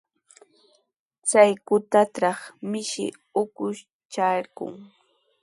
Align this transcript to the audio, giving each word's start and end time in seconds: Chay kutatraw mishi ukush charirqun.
Chay 1.29 1.51
kutatraw 1.65 2.39
mishi 2.69 3.05
ukush 3.41 3.81
charirqun. 4.11 4.73